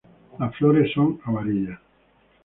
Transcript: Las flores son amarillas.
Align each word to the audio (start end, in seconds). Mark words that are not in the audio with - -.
Las 0.39 0.55
flores 0.55 0.91
son 0.95 1.21
amarillas. 1.25 1.79